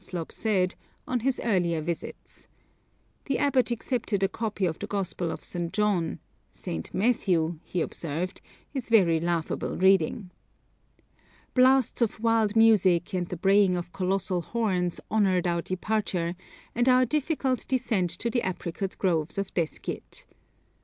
[0.31, 0.73] said,
[1.07, 2.47] on his earlier visits.
[3.25, 5.71] The abbot accepted a copy of the Gospel of St.
[5.71, 6.17] John.
[6.49, 6.91] 'St.
[6.91, 8.41] Matthew,' he observed,
[8.73, 10.31] 'is very laughable reading.'
[11.53, 16.35] Blasts of wild music and the braying of colossal horns honoured our departure,
[16.73, 20.25] and our difficult descent to the apricot groves of Deskyid.